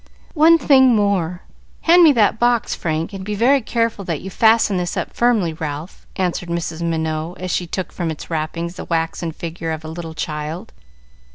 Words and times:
"One 0.33 0.57
thing 0.57 0.95
more. 0.95 1.43
Hand 1.81 2.01
me 2.01 2.11
that 2.13 2.39
box, 2.39 2.73
Frank, 2.73 3.13
and 3.13 3.23
be 3.23 3.35
very 3.35 3.61
careful 3.61 4.03
that 4.05 4.19
you 4.19 4.31
fasten 4.31 4.77
this 4.77 4.97
up 4.97 5.13
firmly, 5.13 5.53
Ralph," 5.53 6.07
answered 6.15 6.49
Mrs. 6.49 6.81
Minot, 6.81 7.39
as 7.39 7.51
she 7.51 7.67
took 7.67 7.91
from 7.91 8.09
its 8.09 8.27
wrappings 8.27 8.77
the 8.77 8.85
waxen 8.85 9.31
figure 9.31 9.69
of 9.69 9.85
a 9.85 9.89
little 9.89 10.15
child. 10.15 10.73